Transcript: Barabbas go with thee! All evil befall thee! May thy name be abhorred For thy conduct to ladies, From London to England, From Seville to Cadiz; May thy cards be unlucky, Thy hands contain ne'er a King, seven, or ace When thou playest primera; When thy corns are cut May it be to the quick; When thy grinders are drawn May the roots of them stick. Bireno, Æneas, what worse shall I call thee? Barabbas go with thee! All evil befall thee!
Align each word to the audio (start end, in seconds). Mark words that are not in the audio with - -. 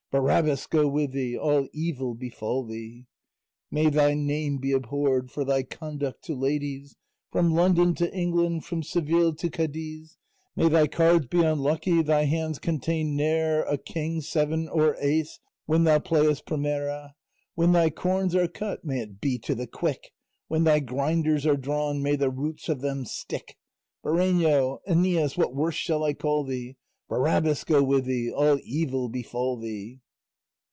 Barabbas 0.11 0.67
go 0.67 0.89
with 0.89 1.13
thee! 1.13 1.37
All 1.37 1.69
evil 1.71 2.15
befall 2.15 2.65
thee! 2.65 3.05
May 3.71 3.89
thy 3.89 4.13
name 4.13 4.57
be 4.57 4.73
abhorred 4.73 5.31
For 5.31 5.45
thy 5.45 5.63
conduct 5.63 6.23
to 6.25 6.35
ladies, 6.35 6.97
From 7.31 7.53
London 7.53 7.95
to 7.95 8.13
England, 8.13 8.65
From 8.65 8.83
Seville 8.83 9.33
to 9.35 9.49
Cadiz; 9.49 10.17
May 10.53 10.67
thy 10.67 10.87
cards 10.87 11.27
be 11.27 11.41
unlucky, 11.41 12.01
Thy 12.01 12.25
hands 12.25 12.59
contain 12.59 13.15
ne'er 13.15 13.63
a 13.63 13.77
King, 13.77 14.19
seven, 14.19 14.67
or 14.67 14.97
ace 14.99 15.39
When 15.65 15.85
thou 15.85 15.99
playest 15.99 16.45
primera; 16.45 17.13
When 17.55 17.71
thy 17.71 17.89
corns 17.89 18.35
are 18.35 18.49
cut 18.49 18.83
May 18.83 18.99
it 18.99 19.21
be 19.21 19.37
to 19.39 19.55
the 19.55 19.65
quick; 19.65 20.11
When 20.49 20.65
thy 20.65 20.81
grinders 20.81 21.45
are 21.45 21.55
drawn 21.55 22.03
May 22.03 22.17
the 22.17 22.29
roots 22.29 22.67
of 22.67 22.81
them 22.81 23.05
stick. 23.05 23.55
Bireno, 24.03 24.79
Æneas, 24.85 25.37
what 25.37 25.55
worse 25.55 25.75
shall 25.75 26.03
I 26.03 26.11
call 26.13 26.43
thee? 26.43 26.75
Barabbas 27.07 27.65
go 27.65 27.83
with 27.83 28.05
thee! 28.05 28.31
All 28.31 28.57
evil 28.63 29.09
befall 29.09 29.57
thee! 29.57 29.99